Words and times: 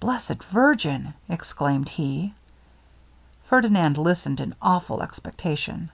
'Blessed 0.00 0.42
virgin!' 0.44 1.12
exclaimed 1.28 1.90
he: 1.90 2.32
Ferdinand 3.48 3.98
listened 3.98 4.40
in 4.40 4.54
awful 4.62 5.02
expectation. 5.02 5.90